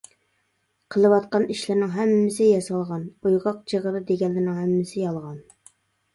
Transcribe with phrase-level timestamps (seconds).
[0.95, 5.39] قىلىۋاتقان ئىشلىرىنىڭ ھەممىسى ياسالغان، ئويغاق چېغىدا دېگەنلىرىنىڭ ھەممىسى يالغان.